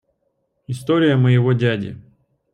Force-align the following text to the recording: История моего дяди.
История 0.65 1.15
моего 1.15 1.53
дяди. 1.53 1.95